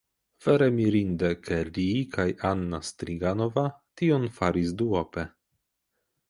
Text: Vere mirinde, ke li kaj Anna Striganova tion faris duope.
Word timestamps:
Vere 0.43 0.67
mirinde, 0.77 1.29
ke 1.47 1.59
li 1.75 1.85
kaj 2.15 2.25
Anna 2.53 2.79
Striganova 2.87 3.67
tion 4.03 4.27
faris 4.39 4.75
duope. 4.81 5.29